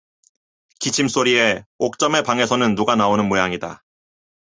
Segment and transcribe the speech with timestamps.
[0.79, 3.83] 기침소리에 옥점의 방에서는 누가 나오는 모양이다.